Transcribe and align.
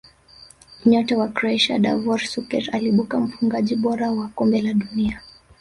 nyota 0.85 1.17
wa 1.17 1.27
croatia 1.29 1.79
davor 1.79 2.19
suker 2.21 2.69
aliibuka 2.75 3.19
mfungaji 3.19 3.75
bora 3.75 4.11
wa 4.11 4.27
kombe 4.27 4.61
la 4.61 4.73
dunia 4.73 5.21